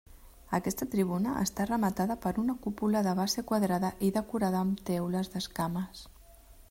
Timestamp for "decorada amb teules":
4.17-5.31